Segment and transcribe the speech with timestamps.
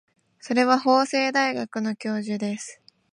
[0.39, 2.81] それは法政大学の教授です。